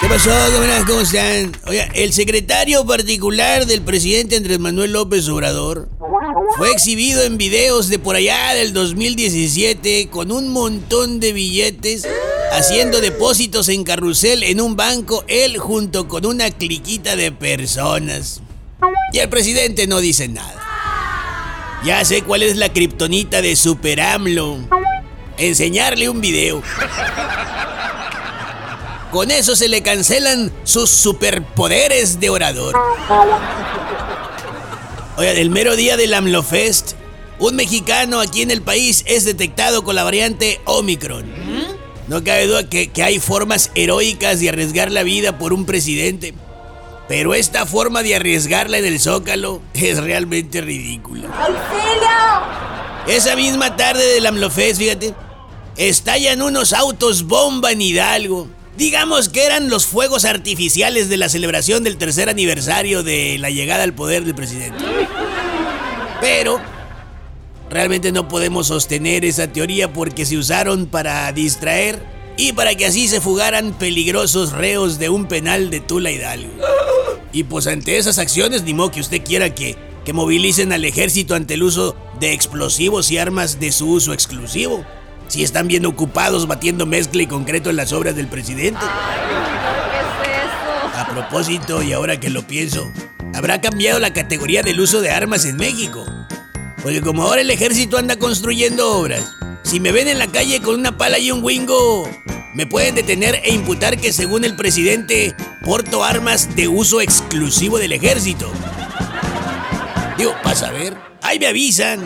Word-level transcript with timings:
¿Qué 0.00 0.08
pasó? 0.08 0.30
¿Cómo 0.86 1.00
están? 1.00 1.52
Oiga, 1.66 1.88
el 1.92 2.12
secretario 2.12 2.86
particular 2.86 3.66
del 3.66 3.82
presidente 3.82 4.36
Andrés 4.36 4.60
Manuel 4.60 4.92
López 4.92 5.28
Obrador 5.28 5.88
fue 6.56 6.70
exhibido 6.70 7.24
en 7.24 7.36
videos 7.36 7.88
de 7.88 7.98
por 7.98 8.14
allá 8.14 8.54
del 8.54 8.72
2017 8.72 10.08
con 10.08 10.30
un 10.30 10.50
montón 10.50 11.18
de 11.18 11.32
billetes 11.32 12.06
haciendo 12.52 13.00
depósitos 13.00 13.68
en 13.68 13.82
carrusel 13.82 14.44
en 14.44 14.60
un 14.60 14.76
banco, 14.76 15.24
él 15.26 15.58
junto 15.58 16.06
con 16.06 16.26
una 16.26 16.50
cliquita 16.52 17.16
de 17.16 17.32
personas. 17.32 18.40
Y 19.12 19.18
el 19.18 19.28
presidente 19.28 19.88
no 19.88 19.98
dice 19.98 20.28
nada. 20.28 20.62
Ya 21.84 22.04
sé 22.04 22.22
cuál 22.22 22.44
es 22.44 22.56
la 22.56 22.72
kriptonita 22.72 23.42
de 23.42 23.56
Super 23.56 24.00
AMLO. 24.00 24.58
Enseñarle 25.38 26.08
un 26.08 26.20
video. 26.20 26.62
Con 29.12 29.30
eso 29.30 29.56
se 29.56 29.68
le 29.68 29.82
cancelan 29.82 30.52
sus 30.64 30.90
superpoderes 30.90 32.20
de 32.20 32.28
orador. 32.28 32.74
Oiga, 35.16 35.32
el 35.32 35.50
mero 35.50 35.76
día 35.76 35.96
del 35.96 36.12
AMLOFest, 36.12 36.92
un 37.38 37.56
mexicano 37.56 38.20
aquí 38.20 38.42
en 38.42 38.50
el 38.50 38.60
país 38.60 39.04
es 39.06 39.24
detectado 39.24 39.82
con 39.82 39.94
la 39.94 40.04
variante 40.04 40.60
Omicron. 40.66 41.26
No 42.06 42.22
cabe 42.22 42.46
duda 42.46 42.68
que, 42.68 42.90
que 42.90 43.02
hay 43.02 43.18
formas 43.18 43.70
heroicas 43.74 44.40
de 44.40 44.50
arriesgar 44.50 44.92
la 44.92 45.02
vida 45.02 45.38
por 45.38 45.52
un 45.52 45.64
presidente. 45.64 46.34
Pero 47.08 47.32
esta 47.32 47.64
forma 47.64 48.02
de 48.02 48.14
arriesgarla 48.14 48.76
en 48.76 48.84
el 48.84 49.00
Zócalo 49.00 49.62
es 49.72 49.98
realmente 49.98 50.60
ridícula. 50.60 51.28
Esa 53.06 53.34
misma 53.36 53.74
tarde 53.76 54.04
del 54.12 54.26
AMLOFest, 54.26 54.78
fíjate, 54.78 55.14
estallan 55.76 56.42
unos 56.42 56.74
autos 56.74 57.22
bomba 57.22 57.72
en 57.72 57.80
Hidalgo. 57.80 58.57
Digamos 58.78 59.28
que 59.28 59.44
eran 59.44 59.70
los 59.70 59.86
fuegos 59.86 60.24
artificiales 60.24 61.08
de 61.08 61.16
la 61.16 61.28
celebración 61.28 61.82
del 61.82 61.96
tercer 61.96 62.28
aniversario 62.28 63.02
de 63.02 63.36
la 63.36 63.50
llegada 63.50 63.82
al 63.82 63.92
poder 63.92 64.24
del 64.24 64.36
presidente. 64.36 64.84
Pero 66.20 66.60
realmente 67.68 68.12
no 68.12 68.28
podemos 68.28 68.68
sostener 68.68 69.24
esa 69.24 69.48
teoría 69.48 69.92
porque 69.92 70.24
se 70.24 70.36
usaron 70.36 70.86
para 70.86 71.32
distraer 71.32 72.00
y 72.36 72.52
para 72.52 72.76
que 72.76 72.86
así 72.86 73.08
se 73.08 73.20
fugaran 73.20 73.72
peligrosos 73.72 74.52
reos 74.52 75.00
de 75.00 75.08
un 75.08 75.26
penal 75.26 75.70
de 75.70 75.80
Tula 75.80 76.12
Hidalgo. 76.12 76.52
Y 77.32 77.42
pues 77.42 77.66
ante 77.66 77.98
esas 77.98 78.20
acciones, 78.20 78.62
ni 78.62 78.74
modo 78.74 78.92
que 78.92 79.00
usted 79.00 79.24
quiera 79.24 79.56
que, 79.56 79.76
que 80.04 80.12
movilicen 80.12 80.72
al 80.72 80.84
ejército 80.84 81.34
ante 81.34 81.54
el 81.54 81.64
uso 81.64 81.96
de 82.20 82.32
explosivos 82.32 83.10
y 83.10 83.18
armas 83.18 83.58
de 83.58 83.72
su 83.72 83.90
uso 83.90 84.12
exclusivo 84.12 84.86
si 85.28 85.44
están 85.44 85.68
bien 85.68 85.86
ocupados 85.86 86.46
batiendo 86.46 86.86
mezcla 86.86 87.22
y 87.22 87.26
concreto 87.26 87.70
en 87.70 87.76
las 87.76 87.92
obras 87.92 88.16
del 88.16 88.26
presidente. 88.26 88.80
¿Qué 88.80 90.30
es 90.30 90.38
eso? 90.38 90.98
A 90.98 91.08
propósito, 91.08 91.82
y 91.82 91.92
ahora 91.92 92.18
que 92.18 92.30
lo 92.30 92.46
pienso, 92.46 92.90
habrá 93.34 93.60
cambiado 93.60 94.00
la 94.00 94.12
categoría 94.12 94.62
del 94.62 94.80
uso 94.80 95.00
de 95.00 95.10
armas 95.10 95.44
en 95.44 95.56
México. 95.56 96.04
Porque 96.82 97.00
como 97.02 97.22
ahora 97.24 97.42
el 97.42 97.50
ejército 97.50 97.98
anda 97.98 98.16
construyendo 98.16 98.92
obras, 98.92 99.34
si 99.62 99.80
me 99.80 99.92
ven 99.92 100.08
en 100.08 100.18
la 100.18 100.28
calle 100.28 100.62
con 100.62 100.78
una 100.80 100.96
pala 100.96 101.18
y 101.18 101.30
un 101.30 101.44
wingo, 101.44 102.08
me 102.54 102.66
pueden 102.66 102.94
detener 102.94 103.40
e 103.44 103.52
imputar 103.52 103.98
que 103.98 104.12
según 104.12 104.44
el 104.44 104.56
presidente 104.56 105.34
porto 105.64 106.02
armas 106.04 106.56
de 106.56 106.68
uso 106.68 107.00
exclusivo 107.00 107.78
del 107.78 107.92
ejército. 107.92 108.50
Digo, 110.16 110.34
para 110.42 110.56
saber, 110.56 110.96
ahí 111.22 111.38
me 111.38 111.46
avisan. 111.46 112.00